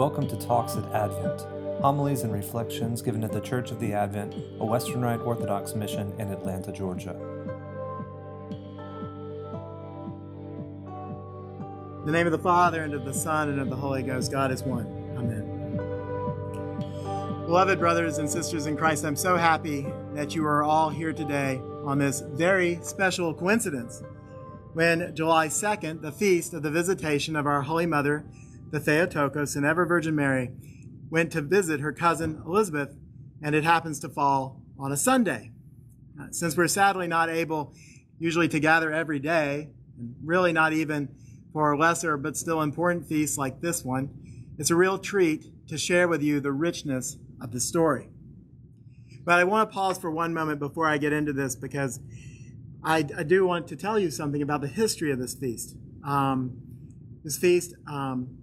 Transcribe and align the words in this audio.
Welcome 0.00 0.26
to 0.28 0.36
Talks 0.38 0.76
at 0.76 0.84
Advent, 0.94 1.42
homilies 1.82 2.22
and 2.22 2.32
reflections 2.32 3.02
given 3.02 3.22
at 3.22 3.32
the 3.32 3.40
Church 3.42 3.70
of 3.70 3.78
the 3.80 3.92
Advent, 3.92 4.34
a 4.58 4.64
Western 4.64 5.02
Rite 5.02 5.20
Orthodox 5.20 5.74
mission 5.74 6.14
in 6.18 6.32
Atlanta, 6.32 6.72
Georgia. 6.72 7.10
In 11.98 12.06
the 12.06 12.12
name 12.12 12.24
of 12.24 12.32
the 12.32 12.38
Father, 12.38 12.82
and 12.82 12.94
of 12.94 13.04
the 13.04 13.12
Son, 13.12 13.50
and 13.50 13.60
of 13.60 13.68
the 13.68 13.76
Holy 13.76 14.02
Ghost, 14.02 14.32
God 14.32 14.50
is 14.50 14.62
one. 14.62 14.86
Amen. 15.18 15.44
Beloved 17.44 17.78
brothers 17.78 18.16
and 18.16 18.30
sisters 18.30 18.64
in 18.64 18.78
Christ, 18.78 19.04
I'm 19.04 19.16
so 19.16 19.36
happy 19.36 19.86
that 20.14 20.34
you 20.34 20.46
are 20.46 20.62
all 20.62 20.88
here 20.88 21.12
today 21.12 21.60
on 21.84 21.98
this 21.98 22.20
very 22.20 22.78
special 22.80 23.34
coincidence 23.34 24.02
when 24.72 25.14
July 25.14 25.48
2nd, 25.48 26.00
the 26.00 26.10
feast 26.10 26.54
of 26.54 26.62
the 26.62 26.70
visitation 26.70 27.36
of 27.36 27.46
our 27.46 27.60
Holy 27.60 27.84
Mother, 27.84 28.24
the 28.70 28.80
Theotokos, 28.80 29.56
and 29.56 29.66
ever 29.66 29.84
Virgin 29.84 30.14
Mary, 30.14 30.50
went 31.10 31.32
to 31.32 31.40
visit 31.40 31.80
her 31.80 31.92
cousin 31.92 32.42
Elizabeth, 32.46 32.96
and 33.42 33.54
it 33.54 33.64
happens 33.64 33.98
to 34.00 34.08
fall 34.08 34.62
on 34.78 34.92
a 34.92 34.96
Sunday. 34.96 35.50
Uh, 36.20 36.26
since 36.30 36.56
we're 36.56 36.68
sadly 36.68 37.08
not 37.08 37.28
able 37.28 37.74
usually 38.18 38.48
to 38.48 38.60
gather 38.60 38.92
every 38.92 39.18
day, 39.18 39.70
and 39.98 40.14
really 40.24 40.52
not 40.52 40.72
even 40.72 41.08
for 41.52 41.76
lesser 41.76 42.16
but 42.16 42.36
still 42.36 42.62
important 42.62 43.06
feasts 43.06 43.36
like 43.36 43.60
this 43.60 43.84
one, 43.84 44.10
it's 44.58 44.70
a 44.70 44.76
real 44.76 44.98
treat 44.98 45.46
to 45.68 45.78
share 45.78 46.06
with 46.06 46.22
you 46.22 46.40
the 46.40 46.52
richness 46.52 47.16
of 47.40 47.52
the 47.52 47.60
story. 47.60 48.10
But 49.24 49.38
I 49.38 49.44
want 49.44 49.68
to 49.68 49.74
pause 49.74 49.98
for 49.98 50.10
one 50.10 50.34
moment 50.34 50.58
before 50.58 50.86
I 50.86 50.98
get 50.98 51.12
into 51.12 51.32
this 51.32 51.56
because 51.56 52.00
I, 52.82 53.04
I 53.16 53.22
do 53.22 53.46
want 53.46 53.68
to 53.68 53.76
tell 53.76 53.98
you 53.98 54.10
something 54.10 54.42
about 54.42 54.60
the 54.60 54.68
history 54.68 55.10
of 55.12 55.18
this 55.18 55.34
feast. 55.34 55.76
Um, 56.04 56.58
this 57.22 57.36
feast 57.36 57.74
um, 57.86 58.38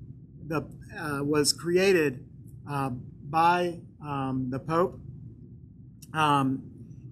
the, 0.47 0.67
uh, 0.97 1.23
was 1.23 1.53
created 1.53 2.25
uh, 2.69 2.89
by 3.29 3.79
um, 4.03 4.47
the 4.49 4.59
Pope 4.59 4.99
um, 6.13 6.63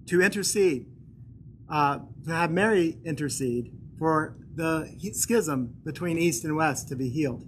to 0.06 0.22
intercede, 0.22 0.86
uh, 1.68 1.98
to 2.24 2.30
have 2.30 2.50
Mary 2.50 2.98
intercede 3.04 3.72
for 3.98 4.36
the 4.54 4.90
schism 5.12 5.76
between 5.84 6.18
East 6.18 6.44
and 6.44 6.56
West 6.56 6.88
to 6.88 6.96
be 6.96 7.08
healed. 7.08 7.46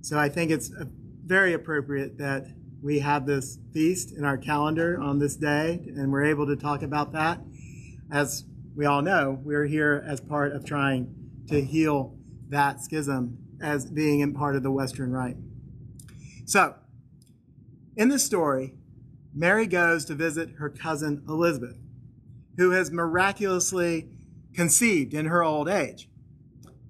So 0.00 0.18
I 0.18 0.28
think 0.28 0.50
it's 0.50 0.72
uh, 0.72 0.84
very 1.24 1.52
appropriate 1.52 2.18
that 2.18 2.46
we 2.82 2.98
have 2.98 3.26
this 3.26 3.58
feast 3.72 4.12
in 4.12 4.24
our 4.24 4.36
calendar 4.36 5.00
on 5.00 5.18
this 5.18 5.36
day, 5.36 5.80
and 5.94 6.10
we're 6.10 6.24
able 6.24 6.46
to 6.46 6.56
talk 6.56 6.82
about 6.82 7.12
that. 7.12 7.40
As 8.10 8.44
we 8.74 8.86
all 8.86 9.02
know, 9.02 9.38
we're 9.44 9.66
here 9.66 10.04
as 10.06 10.20
part 10.20 10.52
of 10.52 10.64
trying 10.64 11.14
to 11.48 11.62
heal 11.62 12.16
that 12.48 12.80
schism 12.80 13.38
as 13.62 13.86
being 13.86 14.20
in 14.20 14.34
part 14.34 14.56
of 14.56 14.62
the 14.62 14.70
Western 14.70 15.12
Rite. 15.12 15.36
So, 16.44 16.74
in 17.96 18.08
this 18.08 18.24
story, 18.24 18.74
Mary 19.34 19.66
goes 19.66 20.04
to 20.06 20.14
visit 20.14 20.50
her 20.58 20.68
cousin 20.68 21.22
Elizabeth, 21.28 21.78
who 22.56 22.70
has 22.70 22.90
miraculously 22.90 24.08
conceived 24.52 25.14
in 25.14 25.26
her 25.26 25.42
old 25.42 25.68
age. 25.68 26.08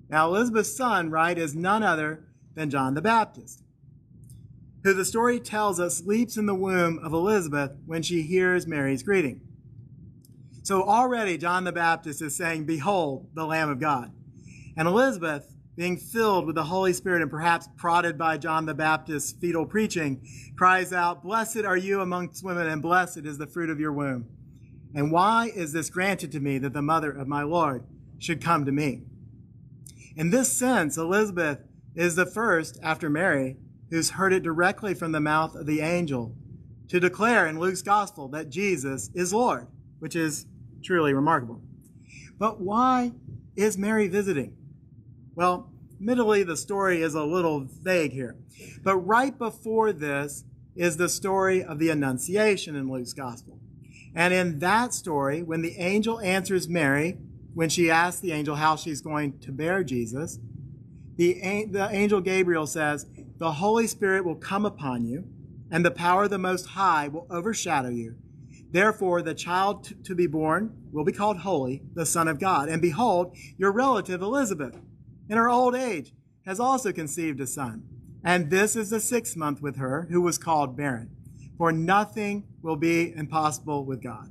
Now, 0.09 0.29
Elizabeth's 0.29 0.77
son, 0.77 1.11
right, 1.11 1.39
is 1.39 1.55
none 1.55 1.83
other 1.83 2.25
than 2.55 2.71
John 2.71 2.95
the 2.95 3.03
Baptist, 3.03 3.63
who 4.83 4.93
the 4.93 5.05
story 5.05 5.39
tells 5.39 5.79
us 5.79 6.05
leaps 6.05 6.37
in 6.37 6.47
the 6.47 6.55
womb 6.55 6.99
of 6.99 7.13
Elizabeth 7.13 7.73
when 7.87 8.03
she 8.03 8.23
hears 8.23 8.67
Mary's 8.67 9.03
greeting. 9.03 9.41
So 10.63 10.83
already 10.85 11.39
John 11.39 11.65
the 11.65 11.73
Baptist 11.73 12.23
is 12.23 12.37
saying, 12.37 12.65
Behold, 12.65 13.29
the 13.35 13.47
Lamb 13.47 13.69
of 13.69 13.81
God. 13.81 14.13
And 14.77 14.87
Elizabeth 14.87 15.53
being 15.77 15.97
filled 15.97 16.47
with 16.47 16.55
the 16.55 16.65
Holy 16.65 16.93
Spirit 16.93 17.23
and 17.23 17.31
perhaps 17.31 17.69
prodded 17.77 18.19
by 18.19 18.37
John 18.37 18.67
the 18.67 18.75
Baptist's 18.75 19.33
fetal 19.33 19.65
preaching, 19.65 20.27
cries 20.57 20.93
out, 20.93 21.23
Blessed 21.23 21.65
are 21.65 21.77
you 21.77 22.01
amongst 22.01 22.45
women, 22.45 22.67
and 22.67 22.83
blessed 22.83 23.19
is 23.19 23.39
the 23.39 23.47
fruit 23.47 23.71
of 23.71 23.81
your 23.81 23.93
womb. 23.93 24.29
And 24.95 25.11
why 25.11 25.51
is 25.55 25.73
this 25.73 25.89
granted 25.89 26.31
to 26.33 26.41
me 26.41 26.59
that 26.59 26.75
the 26.75 26.83
mother 26.83 27.11
of 27.11 27.27
my 27.27 27.43
Lord 27.43 27.85
should 28.19 28.43
come 28.43 28.67
to 28.67 28.73
me? 28.73 29.03
In 30.15 30.31
this 30.31 30.53
sense, 30.53 30.99
Elizabeth 30.99 31.61
is 31.95 32.17
the 32.17 32.27
first, 32.27 32.79
after 32.83 33.09
Mary, 33.09 33.57
who's 33.89 34.11
heard 34.11 34.35
it 34.35 34.43
directly 34.43 34.93
from 34.93 35.13
the 35.13 35.21
mouth 35.21 35.55
of 35.55 35.67
the 35.67 35.81
angel 35.81 36.35
to 36.89 37.01
declare 37.01 37.47
in 37.47 37.59
Luke's 37.59 37.81
gospel 37.81 38.29
that 38.29 38.51
Jesus 38.51 39.11
is 39.15 39.33
Lord, 39.33 39.67
which 39.99 40.15
is 40.15 40.45
truly 40.83 41.15
remarkable. 41.15 41.63
But 42.39 42.61
why 42.61 43.13
is 43.57 43.79
Mary 43.79 44.09
visiting? 44.09 44.57
Well, 45.35 45.71
admittedly, 45.95 46.43
the 46.43 46.57
story 46.57 47.01
is 47.01 47.15
a 47.15 47.25
little 47.25 47.61
vague 47.61 48.13
here. 48.13 48.37
But 48.83 48.97
right 48.99 49.37
before 49.37 49.93
this 49.93 50.45
is 50.77 50.97
the 50.97 51.09
story 51.09 51.63
of 51.63 51.79
the 51.79 51.91
Annunciation 51.91 52.77
in 52.77 52.91
Luke's 52.91 53.13
Gospel. 53.13 53.59
And 54.15 54.35
in 54.35 54.59
that 54.59 54.93
story, 54.93 55.43
when 55.43 55.63
the 55.63 55.79
angel 55.79 56.21
answers 56.21 56.69
Mary, 56.69 57.19
when 57.55 57.69
she 57.69 57.91
asks 57.91 58.21
the 58.21 58.33
angel 58.33 58.57
how 58.57 58.77
she's 58.77 59.01
going 59.01 59.39
to 59.41 59.53
bear 59.53 59.83
Jesus, 59.83 60.39
the, 61.17 61.67
the 61.71 61.89
angel 61.91 62.21
Gabriel 62.21 62.67
says, 62.67 63.07
The 63.39 63.53
Holy 63.53 63.87
Spirit 63.87 64.25
will 64.25 64.37
come 64.37 64.67
upon 64.67 65.07
you, 65.07 65.25
and 65.71 65.85
the 65.85 65.91
power 65.91 66.25
of 66.25 66.31
the 66.31 66.39
Most 66.39 66.67
High 66.67 67.09
will 67.09 67.27
overshadow 67.31 67.89
you. 67.89 68.17
Therefore, 68.71 69.21
the 69.23 69.35
child 69.35 70.05
to 70.05 70.15
be 70.15 70.27
born 70.27 70.75
will 70.93 71.05
be 71.05 71.13
called 71.13 71.39
Holy, 71.39 71.83
the 71.95 72.07
Son 72.07 72.29
of 72.29 72.39
God. 72.39 72.69
And 72.69 72.81
behold, 72.81 73.37
your 73.59 73.71
relative 73.71 74.23
Elizabeth 74.23 74.79
in 75.33 75.39
her 75.39 75.49
old 75.49 75.75
age, 75.75 76.13
has 76.45 76.61
also 76.61 76.93
conceived 76.93 77.41
a 77.41 77.47
son. 77.47 77.83
And 78.23 78.51
this 78.51 78.77
is 78.77 78.91
the 78.91 79.01
sixth 79.01 79.35
month 79.35 79.63
with 79.63 79.77
her, 79.77 80.07
who 80.11 80.21
was 80.21 80.37
called 80.37 80.77
barren. 80.77 81.09
For 81.57 81.73
nothing 81.73 82.45
will 82.61 82.77
be 82.77 83.15
impossible 83.17 83.87
with 83.87 84.03
God. 84.03 84.31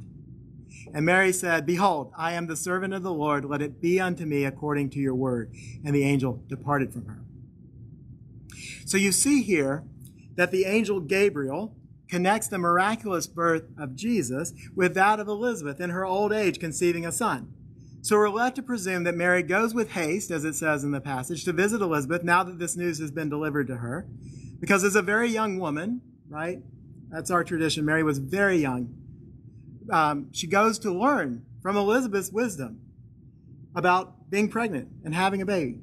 And 0.94 1.04
Mary 1.04 1.34
said, 1.34 1.66
Behold, 1.66 2.12
I 2.16 2.34
am 2.34 2.46
the 2.46 2.56
servant 2.56 2.94
of 2.94 3.02
the 3.02 3.12
Lord. 3.12 3.46
Let 3.46 3.64
it 3.64 3.82
be 3.82 4.00
unto 4.00 4.28
me 4.28 4.46
according 4.46 4.92
to 4.92 5.00
your 5.00 5.16
word. 5.16 5.52
And 5.84 5.96
the 5.96 6.04
angel 6.04 6.44
departed 6.48 6.94
from 6.94 7.08
her. 7.08 7.24
So 8.86 8.98
you 8.98 9.12
see 9.12 9.42
here 9.42 9.84
that 10.36 10.52
the 10.52 10.66
angel 10.66 11.00
Gabriel 11.00 11.76
connects 12.10 12.48
the 12.48 12.60
miraculous 12.60 13.26
birth 13.26 13.64
of 13.76 13.96
Jesus 13.96 14.54
with 14.76 14.94
that 14.94 15.20
of 15.20 15.28
Elizabeth 15.28 15.82
in 15.82 15.90
her 15.90 16.06
old 16.06 16.32
age 16.32 16.60
conceiving 16.60 17.08
a 17.08 17.12
son. 17.12 17.56
So 18.04 18.18
we're 18.18 18.30
left 18.30 18.56
to 18.56 18.64
presume 18.64 19.04
that 19.04 19.16
Mary 19.16 19.44
goes 19.44 19.76
with 19.76 19.92
haste, 19.92 20.32
as 20.32 20.44
it 20.44 20.56
says 20.56 20.84
in 20.84 20.90
the 20.90 21.00
passage, 21.00 21.46
to 21.46 21.54
visit 21.54 21.84
Elizabeth 21.84 22.24
now 22.24 22.44
that 22.44 22.58
this 22.58 22.76
news 22.76 22.98
has 22.98 23.12
been 23.12 23.30
delivered 23.30 23.68
to 23.68 23.78
her. 23.78 24.08
Because 24.60 24.84
as 24.84 24.96
a 24.96 25.04
very 25.04 25.30
young 25.30 25.60
woman, 25.60 26.02
right? 26.28 26.60
That's 27.10 27.30
our 27.30 27.44
tradition. 27.44 27.86
Mary 27.86 28.02
was 28.02 28.18
very 28.18 28.58
young. 28.58 28.96
Um, 29.92 30.30
she 30.32 30.48
goes 30.48 30.80
to 30.80 30.92
learn 30.92 31.46
from 31.62 31.78
Elizabeth's 31.78 32.32
wisdom 32.32 32.80
about 33.76 34.32
being 34.32 34.50
pregnant 34.50 34.88
and 35.06 35.14
having 35.14 35.42
a 35.42 35.46
baby. 35.46 35.82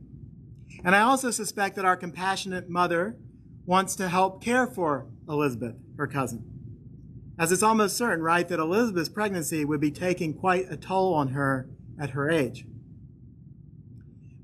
And 0.84 0.96
I 0.96 1.02
also 1.02 1.30
suspect 1.30 1.76
that 1.76 1.84
our 1.84 1.96
compassionate 1.96 2.68
mother 2.68 3.16
wants 3.64 3.94
to 3.94 4.08
help 4.08 4.42
care 4.42 4.66
for 4.66 5.06
Elizabeth, 5.28 5.76
her 5.96 6.08
cousin. 6.08 6.44
As 7.38 7.52
it's 7.52 7.62
almost 7.62 7.96
certain, 7.96 8.24
right, 8.24 8.48
that 8.48 8.58
Elizabeth's 8.58 9.08
pregnancy 9.08 9.64
would 9.64 9.80
be 9.80 9.92
taking 9.92 10.34
quite 10.34 10.66
a 10.68 10.76
toll 10.76 11.14
on 11.14 11.28
her 11.28 11.68
at 12.00 12.10
her 12.10 12.30
age. 12.30 12.66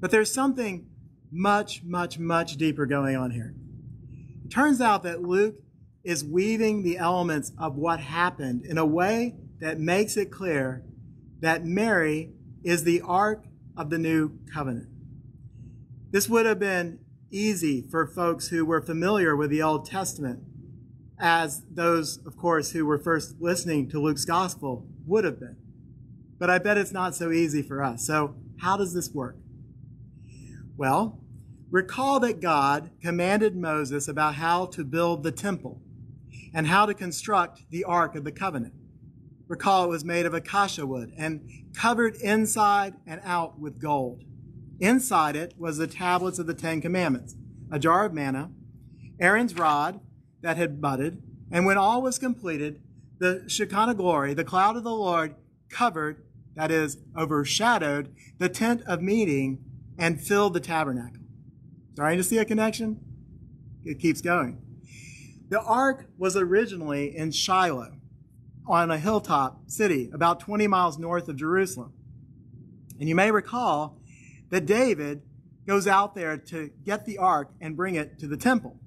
But 0.00 0.10
there's 0.10 0.32
something 0.32 0.86
much, 1.30 1.82
much, 1.82 2.18
much 2.18 2.56
deeper 2.56 2.86
going 2.86 3.16
on 3.16 3.30
here. 3.30 3.54
It 4.44 4.50
turns 4.50 4.80
out 4.80 5.02
that 5.04 5.22
Luke 5.22 5.56
is 6.04 6.24
weaving 6.24 6.82
the 6.82 6.98
elements 6.98 7.52
of 7.58 7.76
what 7.76 7.98
happened 7.98 8.64
in 8.66 8.78
a 8.78 8.84
way 8.84 9.34
that 9.60 9.80
makes 9.80 10.16
it 10.16 10.30
clear 10.30 10.84
that 11.40 11.64
Mary 11.64 12.32
is 12.62 12.84
the 12.84 13.00
ark 13.00 13.44
of 13.76 13.90
the 13.90 13.98
new 13.98 14.38
covenant. 14.52 14.88
This 16.10 16.28
would 16.28 16.46
have 16.46 16.58
been 16.58 17.00
easy 17.30 17.82
for 17.82 18.06
folks 18.06 18.48
who 18.48 18.64
were 18.64 18.80
familiar 18.80 19.34
with 19.34 19.50
the 19.50 19.62
Old 19.62 19.86
Testament, 19.86 20.40
as 21.18 21.62
those, 21.70 22.18
of 22.26 22.36
course, 22.36 22.70
who 22.72 22.86
were 22.86 22.98
first 22.98 23.36
listening 23.40 23.88
to 23.90 24.00
Luke's 24.00 24.24
gospel 24.24 24.86
would 25.06 25.24
have 25.24 25.40
been 25.40 25.56
but 26.44 26.50
I 26.50 26.58
bet 26.58 26.76
it's 26.76 26.92
not 26.92 27.14
so 27.14 27.32
easy 27.32 27.62
for 27.62 27.82
us. 27.82 28.06
So, 28.06 28.34
how 28.58 28.76
does 28.76 28.92
this 28.92 29.10
work? 29.14 29.38
Well, 30.76 31.18
recall 31.70 32.20
that 32.20 32.42
God 32.42 32.90
commanded 33.00 33.56
Moses 33.56 34.08
about 34.08 34.34
how 34.34 34.66
to 34.66 34.84
build 34.84 35.22
the 35.22 35.32
temple 35.32 35.80
and 36.52 36.66
how 36.66 36.84
to 36.84 36.92
construct 36.92 37.62
the 37.70 37.82
Ark 37.84 38.14
of 38.14 38.24
the 38.24 38.30
Covenant. 38.30 38.74
Recall 39.48 39.84
it 39.84 39.88
was 39.88 40.04
made 40.04 40.26
of 40.26 40.34
acacia 40.34 40.84
wood 40.84 41.14
and 41.16 41.48
covered 41.74 42.16
inside 42.16 42.92
and 43.06 43.22
out 43.24 43.58
with 43.58 43.80
gold. 43.80 44.24
Inside 44.78 45.36
it 45.36 45.54
was 45.56 45.78
the 45.78 45.86
tablets 45.86 46.38
of 46.38 46.46
the 46.46 46.52
Ten 46.52 46.82
Commandments, 46.82 47.36
a 47.72 47.78
jar 47.78 48.04
of 48.04 48.12
manna, 48.12 48.50
Aaron's 49.18 49.54
rod 49.54 49.98
that 50.42 50.58
had 50.58 50.82
budded, 50.82 51.22
and 51.50 51.64
when 51.64 51.78
all 51.78 52.02
was 52.02 52.18
completed, 52.18 52.82
the 53.18 53.44
Shekinah 53.46 53.94
glory, 53.94 54.34
the 54.34 54.44
cloud 54.44 54.76
of 54.76 54.84
the 54.84 54.90
Lord, 54.90 55.36
covered, 55.70 56.23
that 56.56 56.70
is, 56.70 56.98
overshadowed, 57.16 58.14
the 58.38 58.48
tent 58.48 58.82
of 58.86 59.02
meeting 59.02 59.64
and 59.98 60.20
filled 60.20 60.54
the 60.54 60.60
tabernacle. 60.60 61.22
Starting 61.94 62.18
to 62.18 62.24
see 62.24 62.38
a 62.38 62.44
connection? 62.44 63.00
It 63.84 63.98
keeps 63.98 64.20
going. 64.20 64.60
The 65.48 65.60
ark 65.60 66.06
was 66.16 66.36
originally 66.36 67.16
in 67.16 67.30
Shiloh 67.30 67.96
on 68.66 68.90
a 68.90 68.98
hilltop 68.98 69.70
city 69.70 70.10
about 70.12 70.40
20 70.40 70.66
miles 70.66 70.98
north 70.98 71.28
of 71.28 71.36
Jerusalem. 71.36 71.92
And 72.98 73.08
you 73.08 73.14
may 73.14 73.30
recall 73.30 73.98
that 74.50 74.66
David 74.66 75.22
goes 75.66 75.86
out 75.86 76.14
there 76.14 76.36
to 76.36 76.70
get 76.84 77.04
the 77.04 77.18
ark 77.18 77.50
and 77.60 77.76
bring 77.76 77.94
it 77.94 78.18
to 78.20 78.26
the 78.26 78.36
temple. 78.36 78.78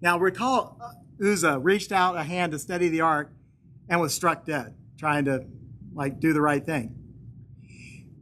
Now, 0.00 0.18
recall 0.18 0.78
uh, 0.80 1.24
Uzzah 1.24 1.58
reached 1.58 1.92
out 1.92 2.16
a 2.16 2.22
hand 2.22 2.52
to 2.52 2.58
steady 2.58 2.88
the 2.88 3.02
ark 3.02 3.32
and 3.88 4.00
was 4.00 4.14
struck 4.14 4.46
dead, 4.46 4.74
trying 4.98 5.24
to 5.26 5.44
like 5.94 6.20
do 6.20 6.32
the 6.32 6.40
right 6.40 6.64
thing. 6.64 6.94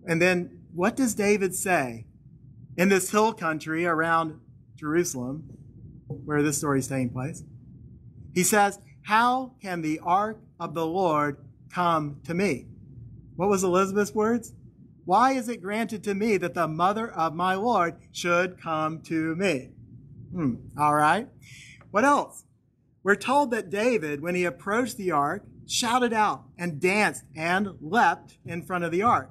And 0.07 0.21
then 0.21 0.61
what 0.75 0.97
does 0.97 1.15
David 1.15 1.55
say 1.55 2.07
in 2.77 2.89
this 2.89 3.11
hill 3.11 3.33
country 3.33 3.85
around 3.85 4.41
Jerusalem, 4.77 5.45
where 6.07 6.43
this 6.43 6.59
story 6.59 6.79
is 6.79 6.89
taking 6.89 7.11
place? 7.11 7.43
He 8.35 8.43
says, 8.43 8.79
How 9.03 9.55
can 9.61 9.83
the 9.83 10.01
ark 10.01 10.41
of 10.59 10.75
the 10.75 10.87
Lord 10.87 11.39
come 11.73 12.21
to 12.25 12.35
me? 12.35 12.67
What 13.37 13.49
was 13.49 13.63
Elizabeth's 13.65 14.15
words? 14.15 14.53
Why 15.05 15.33
is 15.33 15.49
it 15.49 15.63
granted 15.63 16.05
to 16.05 16.15
me 16.15 16.37
that 16.37 16.55
the 16.55 16.69
mother 16.69 17.11
of 17.11 17.35
my 17.35 17.55
Lord 17.55 17.97
should 18.13 18.61
come 18.61 19.01
to 19.03 19.35
me? 19.37 19.71
Hmm, 20.33 20.57
all 20.79 20.95
right. 20.95 21.29
What 21.91 22.05
else? 22.05 22.45
We're 23.09 23.17
told 23.17 23.53
that 23.53 23.71
David, 23.71 24.21
when 24.21 24.35
he 24.35 24.45
approached 24.45 24.99
the 24.99 25.13
ark, 25.13 25.43
shouted 25.67 26.13
out 26.13 26.45
and 26.59 26.79
danced 26.79 27.25
and 27.35 27.71
leapt 27.81 28.37
in 28.45 28.63
front 28.63 28.85
of 28.85 28.91
the 28.91 29.01
ark. 29.01 29.31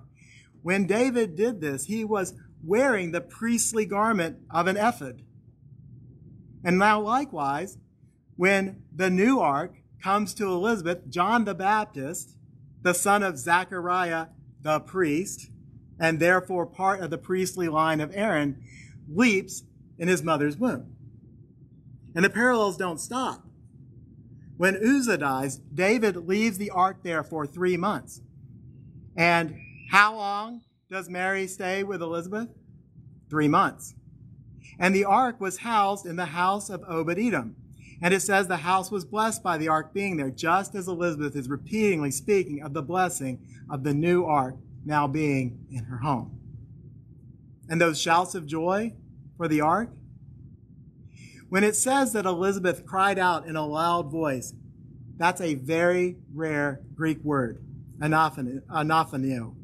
When 0.64 0.88
David 0.88 1.36
did 1.36 1.62
this, 1.62 1.86
he 1.86 2.04
was 2.04 2.34
wearing 2.64 3.12
the 3.12 3.22
priestly 3.22 3.86
garment 3.86 4.40
of 4.50 4.66
an 4.66 4.78
ephod. 4.78 5.22
And 6.64 6.80
now, 6.80 7.00
likewise, 7.00 7.78
when 8.36 8.82
the 8.92 9.12
new 9.12 9.40
ark 9.40 9.76
comes 10.02 10.34
to 10.34 10.52
Elizabeth, 10.52 11.08
John 11.08 11.46
the 11.46 11.54
Baptist, 11.54 12.36
the 12.82 12.96
son 12.96 13.22
of 13.22 13.38
Zechariah 13.38 14.30
the 14.60 14.80
priest, 14.80 15.52
and 16.00 16.20
therefore 16.20 16.66
part 16.66 17.02
of 17.02 17.12
the 17.12 17.20
priestly 17.20 17.68
line 17.68 18.02
of 18.02 18.10
Aaron, 18.16 18.60
leaps 19.08 19.66
in 20.00 20.08
his 20.08 20.24
mother's 20.24 20.58
womb. 20.58 20.96
And 22.16 22.26
the 22.26 22.32
parallels 22.32 22.76
don't 22.76 23.00
stop. 23.00 23.47
When 24.58 24.76
Uzzah 24.76 25.20
dies, 25.20 25.58
David 25.58 26.16
leaves 26.28 26.58
the 26.58 26.72
ark 26.72 26.98
there 27.04 27.24
for 27.24 27.46
three 27.46 27.78
months. 27.78 28.22
And 29.16 29.56
how 29.92 30.16
long 30.16 30.62
does 30.90 31.10
Mary 31.10 31.48
stay 31.48 31.84
with 31.84 32.02
Elizabeth? 32.02 32.50
Three 33.30 33.48
months. 33.48 33.94
And 34.80 34.96
the 34.96 35.06
ark 35.06 35.40
was 35.40 35.60
housed 35.60 36.06
in 36.06 36.16
the 36.16 36.26
house 36.26 36.70
of 36.70 36.84
Obed 36.88 37.20
Edom. 37.20 37.56
And 38.02 38.14
it 38.14 38.22
says 38.22 38.48
the 38.48 38.58
house 38.58 38.92
was 38.92 39.06
blessed 39.06 39.42
by 39.42 39.58
the 39.58 39.70
ark 39.70 39.94
being 39.94 40.18
there, 40.18 40.30
just 40.30 40.76
as 40.76 40.88
Elizabeth 40.88 41.36
is 41.36 41.50
repeatedly 41.50 42.12
speaking 42.12 42.62
of 42.62 42.74
the 42.74 42.84
blessing 42.84 43.40
of 43.70 43.84
the 43.84 43.94
new 43.94 44.24
ark 44.26 44.56
now 44.86 45.08
being 45.08 45.66
in 45.72 45.86
her 45.86 45.98
home. 45.98 46.40
And 47.70 47.82
those 47.82 48.00
shouts 48.00 48.36
of 48.36 48.46
joy 48.46 48.94
for 49.36 49.48
the 49.48 49.62
ark? 49.62 49.90
When 51.50 51.64
it 51.64 51.76
says 51.76 52.14
that 52.14 52.26
Elizabeth 52.26 52.86
cried 52.86 53.18
out 53.18 53.48
in 53.48 53.56
a 53.56 53.66
loud 53.66 54.12
voice, 54.12 54.54
that's 55.18 55.42
a 55.42 55.56
very 55.56 56.18
rare 56.34 56.82
Greek 56.94 57.24
word, 57.24 57.64
anaphanio, 58.00 59.56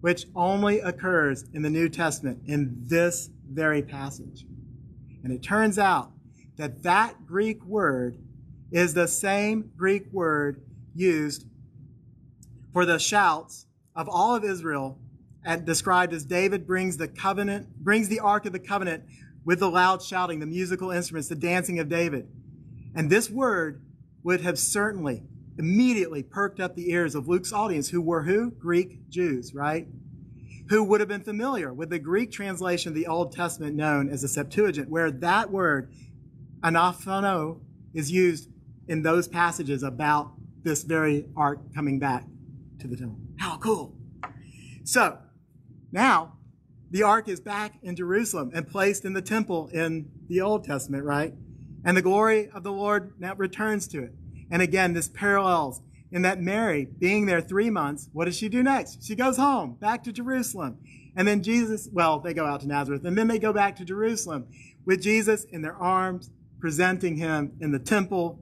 which 0.00 0.26
only 0.34 0.80
occurs 0.80 1.44
in 1.54 1.62
the 1.62 1.70
New 1.70 1.88
Testament 1.88 2.40
in 2.46 2.76
this 2.88 3.30
very 3.48 3.80
passage. 3.80 4.44
And 5.22 5.32
it 5.32 5.42
turns 5.42 5.78
out 5.78 6.10
that 6.56 6.82
that 6.82 7.26
Greek 7.26 7.64
word 7.64 8.18
is 8.72 8.94
the 8.94 9.08
same 9.08 9.70
Greek 9.76 10.12
word 10.12 10.62
used 10.94 11.46
for 12.72 12.84
the 12.84 12.98
shouts 12.98 13.66
of 13.94 14.08
all 14.08 14.34
of 14.34 14.44
Israel 14.44 14.98
and 15.44 15.64
described 15.64 16.12
as 16.12 16.24
David 16.24 16.66
brings 16.66 16.96
the 16.96 17.06
covenant, 17.06 17.68
brings 17.76 18.08
the 18.08 18.20
ark 18.20 18.46
of 18.46 18.52
the 18.52 18.58
covenant 18.58 19.04
with 19.44 19.60
the 19.60 19.70
loud 19.70 20.02
shouting, 20.02 20.40
the 20.40 20.46
musical 20.46 20.90
instruments, 20.90 21.28
the 21.28 21.34
dancing 21.34 21.78
of 21.78 21.88
David. 21.88 22.28
And 22.94 23.10
this 23.10 23.30
word 23.30 23.82
would 24.22 24.40
have 24.40 24.58
certainly 24.58 25.22
immediately 25.58 26.22
perked 26.22 26.60
up 26.60 26.74
the 26.74 26.90
ears 26.90 27.14
of 27.14 27.28
Luke's 27.28 27.52
audience, 27.52 27.90
who 27.90 28.00
were 28.00 28.22
who? 28.24 28.50
Greek 28.50 29.08
Jews, 29.08 29.54
right? 29.54 29.86
Who 30.68 30.82
would 30.84 31.00
have 31.00 31.08
been 31.08 31.22
familiar 31.22 31.72
with 31.72 31.90
the 31.90 31.98
Greek 31.98 32.32
translation 32.32 32.88
of 32.88 32.94
the 32.94 33.06
Old 33.06 33.32
Testament 33.32 33.76
known 33.76 34.08
as 34.08 34.22
the 34.22 34.28
Septuagint, 34.28 34.88
where 34.88 35.10
that 35.10 35.50
word, 35.50 35.92
anaphano, 36.62 37.60
is 37.92 38.10
used 38.10 38.48
in 38.88 39.02
those 39.02 39.28
passages 39.28 39.82
about 39.82 40.32
this 40.62 40.82
very 40.82 41.26
ark 41.36 41.60
coming 41.74 41.98
back 41.98 42.24
to 42.80 42.88
the 42.88 42.96
temple. 42.96 43.18
How 43.38 43.58
cool. 43.58 43.94
So 44.84 45.18
now 45.92 46.33
the 46.94 47.02
ark 47.02 47.28
is 47.28 47.40
back 47.40 47.72
in 47.82 47.96
Jerusalem 47.96 48.52
and 48.54 48.68
placed 48.68 49.04
in 49.04 49.14
the 49.14 49.20
temple 49.20 49.68
in 49.72 50.08
the 50.28 50.40
Old 50.40 50.62
Testament, 50.62 51.02
right? 51.02 51.34
And 51.84 51.96
the 51.96 52.02
glory 52.02 52.48
of 52.54 52.62
the 52.62 52.70
Lord 52.70 53.14
now 53.18 53.34
returns 53.34 53.88
to 53.88 54.04
it. 54.04 54.14
And 54.48 54.62
again, 54.62 54.92
this 54.92 55.08
parallels 55.08 55.82
in 56.12 56.22
that 56.22 56.40
Mary, 56.40 56.84
being 56.84 57.26
there 57.26 57.40
three 57.40 57.68
months, 57.68 58.08
what 58.12 58.26
does 58.26 58.36
she 58.36 58.48
do 58.48 58.62
next? 58.62 59.04
She 59.04 59.16
goes 59.16 59.36
home, 59.36 59.74
back 59.80 60.04
to 60.04 60.12
Jerusalem. 60.12 60.78
And 61.16 61.26
then 61.26 61.42
Jesus, 61.42 61.88
well, 61.92 62.20
they 62.20 62.32
go 62.32 62.46
out 62.46 62.60
to 62.60 62.68
Nazareth, 62.68 63.04
and 63.04 63.18
then 63.18 63.26
they 63.26 63.40
go 63.40 63.52
back 63.52 63.74
to 63.78 63.84
Jerusalem 63.84 64.46
with 64.84 65.02
Jesus 65.02 65.42
in 65.46 65.62
their 65.62 65.74
arms, 65.74 66.30
presenting 66.60 67.16
him 67.16 67.54
in 67.60 67.72
the 67.72 67.80
temple. 67.80 68.38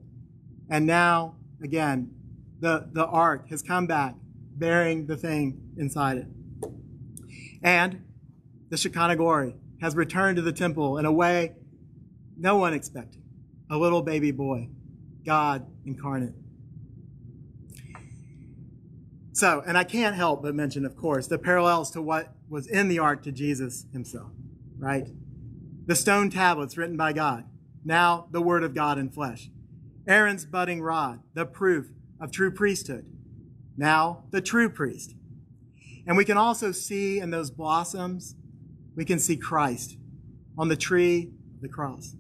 And 0.69 0.87
now, 0.87 1.37
again, 1.63 2.15
the, 2.61 2.87
the 2.93 3.07
ark 3.07 3.49
has 3.49 3.63
come 3.63 3.87
back 3.87 4.15
bearing 4.57 5.07
the 5.07 5.17
thing 5.17 5.73
inside 5.79 6.19
it. 6.19 6.27
And 7.63 8.03
the 8.73 8.79
Shekinah 8.79 9.17
glory 9.17 9.55
has 9.83 9.95
returned 9.95 10.37
to 10.37 10.43
the 10.43 10.51
temple 10.51 10.97
in 10.97 11.05
a 11.05 11.13
way 11.13 11.53
no 12.39 12.57
one 12.57 12.73
expected. 12.73 13.23
A 13.71 13.77
little 13.77 14.01
baby 14.01 14.31
boy, 14.31 14.71
God 15.27 15.67
incarnate. 15.85 16.33
So, 19.35 19.63
and 19.67 19.77
I 19.77 19.85
can't 19.85 20.17
help 20.17 20.43
but 20.43 20.55
mention, 20.55 20.87
of 20.87 20.97
course, 20.97 21.27
the 21.27 21.37
parallels 21.37 21.91
to 21.91 22.01
what 22.01 22.33
was 22.49 22.67
in 22.67 22.89
the 22.89 22.99
ark 22.99 23.23
to 23.25 23.33
Jesus 23.33 23.85
himself, 23.93 24.31
right? 24.79 25.07
The 25.85 25.95
stone 25.95 26.31
tablets 26.31 26.79
written 26.79 26.97
by 26.97 27.13
God, 27.13 27.45
now 27.85 28.27
the 28.31 28.41
word 28.41 28.65
of 28.65 28.75
God 28.75 28.97
in 28.97 29.11
flesh. 29.11 29.51
Aaron's 30.09 30.47
budding 30.47 30.81
rod, 30.81 31.21
the 31.35 31.45
proof 31.45 31.91
of 32.19 32.33
true 32.33 32.51
priesthood 32.51 33.05
now 33.77 34.25
the 34.31 34.41
true 34.41 34.69
priest. 34.69 35.15
And 36.07 36.17
we 36.17 36.25
can 36.25 36.37
also 36.37 36.73
see 36.73 37.21
in 37.21 37.31
those 37.31 37.51
blossoms, 37.51 38.35
we 38.95 39.05
can 39.05 39.19
see 39.19 39.37
Christ 39.37 39.97
on 40.59 40.69
the 40.69 40.77
tree, 40.77 41.31
of 41.57 41.63
the 41.63 41.69
cross. 41.69 42.15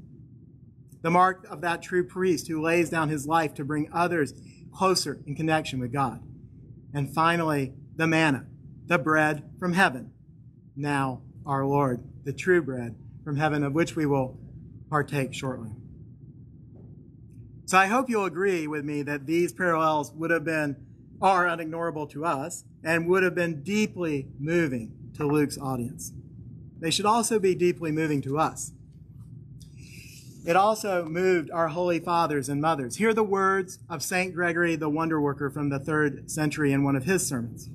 The 1.02 1.11
mark 1.11 1.47
of 1.50 1.61
that 1.62 1.83
true 1.83 2.05
priest 2.05 2.49
who 2.49 2.62
lays 2.62 2.91
down 2.91 3.09
his 3.09 3.26
life 3.26 3.55
to 3.55 3.64
bring 3.64 3.91
others 3.93 4.35
closer 4.73 5.21
in 5.26 5.35
connection 5.35 5.81
with 5.81 5.93
God. 5.93 6.23
And 6.95 7.12
finally, 7.12 7.75
the 7.97 8.07
manna, 8.07 8.47
the 8.87 8.99
bread 8.99 9.43
from 9.59 9.73
heaven. 9.73 10.12
Now, 10.76 11.23
our 11.45 11.67
Lord, 11.67 12.05
the 12.25 12.33
true 12.33 12.62
bread 12.62 12.95
from 13.25 13.37
heaven, 13.37 13.64
of 13.64 13.73
which 13.73 13.97
we 13.97 14.07
will 14.07 14.38
partake 14.88 15.35
shortly. 15.35 15.71
So 17.67 17.79
I 17.79 17.87
hope 17.87 18.09
you'll 18.09 18.26
agree 18.26 18.67
with 18.67 18.85
me 18.85 19.02
that 19.02 19.26
these 19.26 19.52
parallels 19.52 20.12
would 20.12 20.31
have 20.31 20.45
been 20.45 20.76
are 21.21 21.47
unignorable 21.47 22.11
to 22.11 22.25
us 22.25 22.64
and 22.83 23.07
would 23.07 23.23
have 23.23 23.35
been 23.35 23.62
deeply 23.62 24.29
moving 24.38 24.93
to 25.14 25.26
Luke's 25.26 25.57
audience. 25.57 26.12
They 26.83 26.91
should 26.91 27.07
also 27.07 27.39
be 27.39 27.55
deeply 27.55 27.93
moving 27.93 28.21
to 28.23 28.39
us. 28.39 28.73
It 30.45 30.57
also 30.57 31.05
moved 31.05 31.49
our 31.53 31.69
holy 31.69 32.01
fathers 32.01 32.49
and 32.49 32.61
mothers. 32.61 32.97
Hear 32.97 33.15
the 33.15 33.23
words 33.23 33.79
of 33.89 34.03
St. 34.03 34.35
Gregory 34.35 34.75
the 34.75 34.89
Wonder 34.89 35.21
Worker 35.21 35.49
from 35.49 35.69
the 35.69 35.79
third 35.79 36.29
century 36.29 36.73
in 36.73 36.83
one 36.83 36.97
of 36.97 37.05
his 37.05 37.25
sermons. 37.25 37.71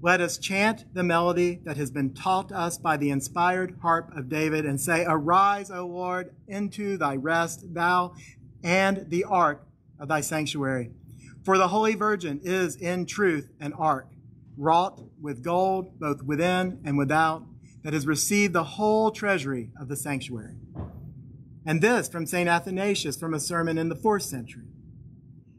Let 0.00 0.20
us 0.20 0.38
chant 0.38 0.92
the 0.92 1.04
melody 1.04 1.60
that 1.62 1.76
has 1.76 1.92
been 1.92 2.14
taught 2.14 2.50
us 2.50 2.76
by 2.78 2.96
the 2.96 3.10
inspired 3.10 3.78
harp 3.80 4.10
of 4.16 4.28
David 4.28 4.66
and 4.66 4.80
say, 4.80 5.04
Arise, 5.06 5.70
O 5.70 5.86
Lord, 5.86 6.34
into 6.48 6.96
thy 6.96 7.14
rest, 7.14 7.72
thou 7.72 8.16
and 8.64 9.08
the 9.08 9.22
ark 9.22 9.64
of 10.00 10.08
thy 10.08 10.20
sanctuary. 10.20 10.90
For 11.44 11.58
the 11.58 11.68
Holy 11.68 11.94
Virgin 11.94 12.40
is 12.42 12.74
in 12.74 13.06
truth 13.06 13.52
an 13.60 13.72
ark, 13.74 14.08
wrought 14.56 15.00
with 15.20 15.44
gold 15.44 16.00
both 16.00 16.24
within 16.24 16.80
and 16.84 16.98
without, 16.98 17.44
that 17.82 17.92
has 17.92 18.06
received 18.06 18.52
the 18.52 18.64
whole 18.64 19.10
treasury 19.10 19.70
of 19.80 19.88
the 19.88 19.96
sanctuary. 19.96 20.56
And 21.64 21.80
this 21.80 22.08
from 22.08 22.26
St. 22.26 22.48
Athanasius 22.48 23.16
from 23.16 23.34
a 23.34 23.40
sermon 23.40 23.78
in 23.78 23.88
the 23.88 23.96
fourth 23.96 24.22
century. 24.22 24.66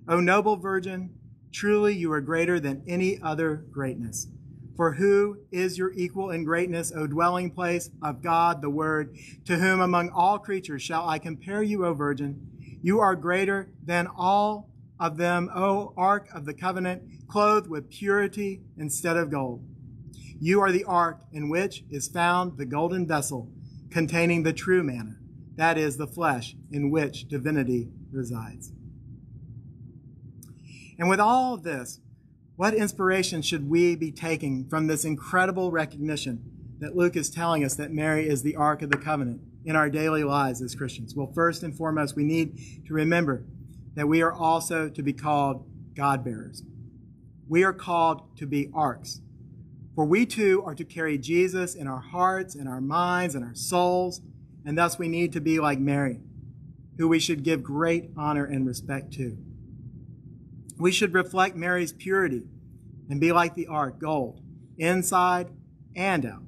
O 0.08 0.20
noble 0.20 0.58
Virgin, 0.58 1.12
truly 1.51 1.94
you 1.94 2.12
are 2.12 2.22
greater 2.22 2.60
than 2.60 2.84
any 2.88 3.22
other 3.22 3.65
greatness. 3.72 4.27
For 4.75 4.94
who 4.94 5.38
is 5.51 5.77
your 5.77 5.94
equal 5.94 6.32
in 6.32 6.44
greatness, 6.44 6.92
O 6.96 7.08
dwelling 7.08 7.51
place 7.51 7.89
of 8.01 8.22
God 8.22 8.62
the 8.62 8.70
Word, 8.70 9.15
to 9.46 9.58
whom 9.58 9.82
among 9.82 10.10
all 10.10 10.39
creatures 10.39 10.82
shall 10.82 11.08
I 11.08 11.20
compare 11.20 11.62
you, 11.62 11.86
O 11.86 11.94
Virgin? 11.94 12.48
You 12.82 13.00
are 13.00 13.15
greater 13.15 13.70
than 13.86 14.08
all 14.08 14.70
of 15.00 15.18
them, 15.18 15.50
O 15.56 15.94
Ark 15.96 16.27
of 16.34 16.46
the 16.46 16.53
Covenant, 16.53 17.27
clothed 17.27 17.70
with 17.70 17.89
purity 17.89 18.62
instead 18.77 19.15
of 19.15 19.30
gold. 19.30 19.63
You 20.44 20.60
are 20.60 20.74
the 20.74 20.84
ark 20.84 21.22
in 21.32 21.48
which 21.48 21.86
is 21.90 22.10
found 22.10 22.58
the 22.58 22.66
golden 22.66 23.08
vessel 23.08 23.50
containing 23.90 24.44
the 24.44 24.52
true 24.52 24.84
manna, 24.84 25.16
that 25.56 25.78
is, 25.78 25.96
the 25.96 26.06
flesh 26.06 26.54
in 26.70 26.92
which 26.92 27.30
divinity 27.30 27.88
resides. 28.12 28.74
And 31.00 31.08
with 31.08 31.22
all 31.22 31.54
of 31.54 31.64
this, 31.64 32.02
what 32.58 32.74
inspiration 32.74 33.42
should 33.42 33.70
we 33.70 33.96
be 33.96 34.12
taking 34.12 34.68
from 34.68 34.88
this 34.88 35.06
incredible 35.06 35.72
recognition 35.72 36.44
that 36.80 36.94
Luke 36.94 37.16
is 37.16 37.30
telling 37.30 37.64
us 37.64 37.76
that 37.76 37.94
Mary 37.94 38.28
is 38.28 38.44
the 38.44 38.58
Ark 38.58 38.82
of 38.82 38.90
the 38.90 38.98
Covenant 38.98 39.40
in 39.64 39.78
our 39.78 39.90
daily 39.90 40.26
lives 40.26 40.62
as 40.62 40.76
Christians? 40.76 41.16
Well, 41.16 41.32
first 41.34 41.64
and 41.64 41.74
foremost, 41.74 42.18
we 42.18 42.26
need 42.26 42.84
to 42.86 42.94
remember 42.94 43.46
that 43.96 44.10
we 44.10 44.22
are 44.22 44.34
also 44.34 44.90
to 44.90 45.02
be 45.02 45.14
called 45.14 45.66
God 45.96 46.22
bearers. 46.26 46.64
We 47.48 47.64
are 47.64 47.72
called 47.72 48.36
to 48.40 48.46
be 48.46 48.70
arks. 48.74 49.22
For 49.96 50.06
we 50.06 50.26
too 50.26 50.64
are 50.66 50.76
to 50.76 50.84
carry 50.84 51.18
Jesus 51.18 51.76
in 51.76 51.88
our 51.88 52.00
hearts, 52.00 52.56
in 52.56 52.68
our 52.68 52.82
minds, 52.82 53.36
in 53.36 53.44
our 53.44 53.54
souls, 53.54 54.22
and 54.66 54.78
thus 54.78 54.98
we 54.98 55.08
need 55.08 55.34
to 55.34 55.42
be 55.42 55.60
like 55.60 55.80
Mary, 55.80 56.20
who 56.98 57.08
we 57.08 57.20
should 57.20 57.44
give 57.44 57.62
great 57.62 58.10
honor 58.18 58.46
and 58.46 58.66
respect 58.66 59.14
to. 59.14 59.38
We 60.80 60.92
should 60.92 61.14
reflect 61.14 61.56
Mary's 61.56 61.94
purity 61.94 62.44
and 63.10 63.20
be 63.20 63.32
like 63.32 63.54
the 63.56 63.68
ark, 63.68 64.00
gold, 64.00 64.42
inside 64.78 65.50
and 65.96 66.26
out. 66.26 66.44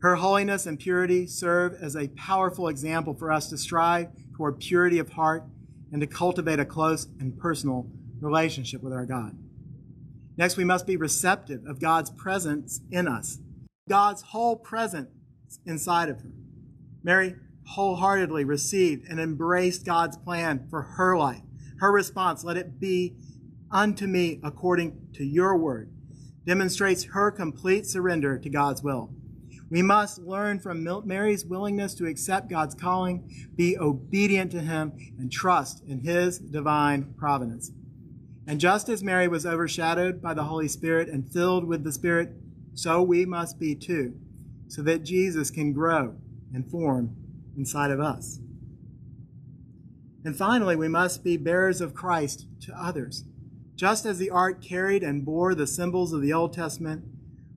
Her 0.00 0.16
holiness 0.16 0.66
and 0.66 0.78
purity 0.78 1.26
serve 1.26 1.74
as 1.80 1.96
a 1.96 2.08
powerful 2.08 2.68
example 2.68 3.14
for 3.14 3.30
us 3.32 3.48
to 3.50 3.56
strive 3.56 4.08
toward 4.36 4.58
purity 4.58 4.98
of 4.98 5.10
heart 5.10 5.44
and 5.92 6.00
to 6.00 6.06
cultivate 6.06 6.58
a 6.58 6.64
close 6.64 7.06
and 7.20 7.38
personal 7.38 7.86
relationship 8.20 8.82
with 8.82 8.92
our 8.92 9.06
God. 9.06 9.36
Next, 10.36 10.56
we 10.56 10.64
must 10.64 10.86
be 10.86 10.96
receptive 10.96 11.64
of 11.66 11.80
God's 11.80 12.10
presence 12.10 12.80
in 12.90 13.06
us, 13.06 13.38
God's 13.88 14.22
whole 14.22 14.56
presence 14.56 15.10
inside 15.64 16.08
of 16.08 16.20
her. 16.20 16.30
Mary 17.02 17.36
wholeheartedly 17.66 18.44
received 18.44 19.08
and 19.08 19.18
embraced 19.20 19.84
God's 19.84 20.16
plan 20.16 20.66
for 20.68 20.82
her 20.82 21.16
life. 21.16 21.42
Her 21.78 21.92
response, 21.92 22.44
let 22.44 22.56
it 22.56 22.80
be 22.80 23.16
unto 23.70 24.06
me 24.06 24.40
according 24.42 25.08
to 25.14 25.24
your 25.24 25.56
word, 25.56 25.90
demonstrates 26.46 27.04
her 27.04 27.30
complete 27.30 27.86
surrender 27.86 28.38
to 28.38 28.50
God's 28.50 28.82
will. 28.82 29.10
We 29.70 29.82
must 29.82 30.18
learn 30.18 30.60
from 30.60 30.86
Mary's 31.04 31.44
willingness 31.44 31.94
to 31.94 32.06
accept 32.06 32.50
God's 32.50 32.74
calling, 32.74 33.48
be 33.56 33.78
obedient 33.78 34.52
to 34.52 34.60
Him, 34.60 34.92
and 35.18 35.32
trust 35.32 35.82
in 35.86 36.00
His 36.00 36.38
divine 36.38 37.14
providence. 37.16 37.72
And 38.46 38.60
just 38.60 38.88
as 38.88 39.02
Mary 39.02 39.28
was 39.28 39.46
overshadowed 39.46 40.20
by 40.20 40.34
the 40.34 40.44
Holy 40.44 40.68
Spirit 40.68 41.08
and 41.08 41.30
filled 41.30 41.64
with 41.64 41.84
the 41.84 41.92
Spirit, 41.92 42.32
so 42.74 43.02
we 43.02 43.24
must 43.24 43.58
be 43.58 43.74
too, 43.74 44.14
so 44.68 44.82
that 44.82 45.04
Jesus 45.04 45.50
can 45.50 45.72
grow 45.72 46.16
and 46.52 46.70
form 46.70 47.16
inside 47.56 47.90
of 47.90 48.00
us. 48.00 48.40
And 50.24 50.36
finally, 50.36 50.76
we 50.76 50.88
must 50.88 51.22
be 51.22 51.36
bearers 51.36 51.80
of 51.80 51.94
Christ 51.94 52.46
to 52.62 52.74
others. 52.74 53.24
Just 53.76 54.06
as 54.06 54.18
the 54.18 54.30
ark 54.30 54.62
carried 54.62 55.02
and 55.02 55.24
bore 55.24 55.54
the 55.54 55.66
symbols 55.66 56.12
of 56.12 56.22
the 56.22 56.32
Old 56.32 56.52
Testament, 56.52 57.04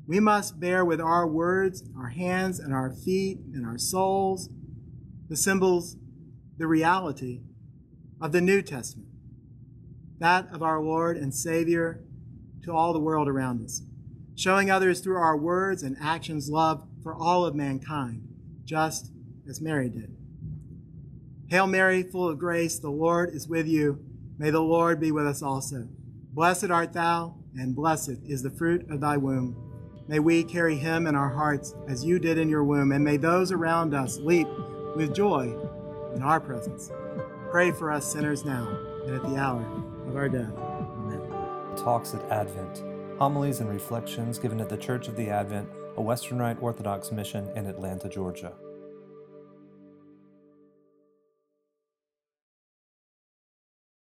we 0.07 0.19
must 0.19 0.59
bear 0.59 0.85
with 0.85 1.01
our 1.01 1.27
words, 1.27 1.83
our 1.97 2.09
hands, 2.09 2.59
and 2.59 2.73
our 2.73 2.91
feet, 2.91 3.39
and 3.53 3.65
our 3.65 3.77
souls 3.77 4.49
the 5.29 5.35
symbols, 5.35 5.97
the 6.57 6.67
reality 6.67 7.41
of 8.21 8.31
the 8.31 8.41
New 8.41 8.61
Testament, 8.61 9.06
that 10.19 10.47
of 10.51 10.63
our 10.63 10.81
Lord 10.81 11.17
and 11.17 11.33
Savior 11.33 12.03
to 12.63 12.73
all 12.73 12.93
the 12.93 12.99
world 12.99 13.27
around 13.27 13.63
us, 13.63 13.81
showing 14.35 14.69
others 14.69 14.99
through 14.99 15.17
our 15.17 15.37
words 15.37 15.83
and 15.83 15.95
actions 16.01 16.49
love 16.49 16.85
for 17.03 17.15
all 17.15 17.45
of 17.45 17.55
mankind, 17.55 18.27
just 18.65 19.11
as 19.47 19.61
Mary 19.61 19.89
did. 19.89 20.15
Hail 21.49 21.67
Mary, 21.67 22.03
full 22.03 22.27
of 22.27 22.37
grace, 22.37 22.77
the 22.77 22.89
Lord 22.89 23.33
is 23.33 23.47
with 23.47 23.67
you. 23.67 24.03
May 24.37 24.49
the 24.49 24.59
Lord 24.59 24.99
be 24.99 25.11
with 25.11 25.25
us 25.25 25.41
also. 25.41 25.87
Blessed 26.33 26.69
art 26.69 26.93
thou, 26.93 27.35
and 27.55 27.75
blessed 27.75 28.17
is 28.27 28.43
the 28.43 28.49
fruit 28.49 28.89
of 28.89 28.99
thy 28.99 29.17
womb. 29.17 29.55
May 30.07 30.19
we 30.19 30.43
carry 30.43 30.75
him 30.75 31.07
in 31.07 31.15
our 31.15 31.29
hearts 31.29 31.73
as 31.87 32.03
you 32.03 32.19
did 32.19 32.37
in 32.37 32.49
your 32.49 32.63
womb, 32.63 32.91
and 32.91 33.03
may 33.03 33.17
those 33.17 33.51
around 33.51 33.93
us 33.93 34.17
leap 34.17 34.47
with 34.95 35.15
joy 35.15 35.55
in 36.15 36.21
our 36.21 36.39
presence. 36.39 36.91
Pray 37.49 37.71
for 37.71 37.91
us 37.91 38.11
sinners 38.11 38.43
now 38.43 38.67
and 39.05 39.15
at 39.15 39.23
the 39.23 39.37
hour 39.37 39.86
of 40.07 40.15
our 40.15 40.29
death. 40.29 40.53
Amen. 40.57 41.21
Talks 41.75 42.13
at 42.13 42.23
Advent 42.31 42.83
Homilies 43.17 43.61
and 43.61 43.69
reflections 43.69 44.37
given 44.37 44.61
at 44.61 44.69
the 44.69 44.77
Church 44.77 45.07
of 45.07 45.15
the 45.15 45.29
Advent, 45.31 45.67
a 45.95 46.01
Western 46.01 46.37
Rite 46.37 46.61
Orthodox 46.61 47.11
mission 47.11 47.49
in 47.55 47.65
Atlanta, 47.65 48.07
Georgia. 48.07 48.53